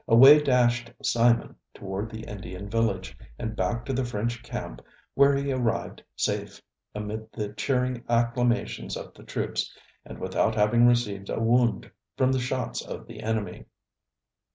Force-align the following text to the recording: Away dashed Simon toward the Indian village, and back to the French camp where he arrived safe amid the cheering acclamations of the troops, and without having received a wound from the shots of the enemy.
Away 0.07 0.41
dashed 0.41 0.91
Simon 1.03 1.55
toward 1.75 2.09
the 2.09 2.23
Indian 2.23 2.67
village, 2.67 3.15
and 3.37 3.55
back 3.55 3.85
to 3.85 3.93
the 3.93 4.03
French 4.03 4.41
camp 4.41 4.81
where 5.13 5.35
he 5.35 5.51
arrived 5.51 6.01
safe 6.15 6.59
amid 6.95 7.31
the 7.33 7.49
cheering 7.49 8.03
acclamations 8.09 8.97
of 8.97 9.13
the 9.13 9.21
troops, 9.23 9.71
and 10.03 10.17
without 10.17 10.55
having 10.55 10.87
received 10.87 11.29
a 11.29 11.39
wound 11.39 11.91
from 12.17 12.31
the 12.31 12.39
shots 12.39 12.81
of 12.83 13.05
the 13.05 13.21
enemy. 13.21 13.65